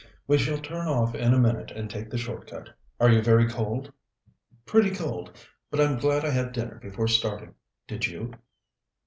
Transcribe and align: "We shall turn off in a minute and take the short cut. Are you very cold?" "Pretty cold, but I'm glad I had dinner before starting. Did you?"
"We 0.25 0.39
shall 0.39 0.57
turn 0.57 0.87
off 0.87 1.13
in 1.13 1.31
a 1.31 1.37
minute 1.37 1.69
and 1.69 1.87
take 1.87 2.09
the 2.09 2.17
short 2.17 2.47
cut. 2.49 2.69
Are 2.99 3.11
you 3.11 3.21
very 3.21 3.47
cold?" 3.47 3.93
"Pretty 4.65 4.89
cold, 4.89 5.31
but 5.69 5.79
I'm 5.79 5.99
glad 5.99 6.25
I 6.25 6.31
had 6.31 6.53
dinner 6.53 6.79
before 6.79 7.07
starting. 7.07 7.53
Did 7.87 8.07
you?" 8.07 8.33